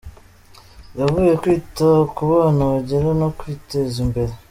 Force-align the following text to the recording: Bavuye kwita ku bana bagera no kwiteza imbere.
Bavuye 0.97 1.31
kwita 1.41 1.87
ku 2.13 2.21
bana 2.31 2.61
bagera 2.71 3.09
no 3.21 3.29
kwiteza 3.37 3.95
imbere. 4.05 4.33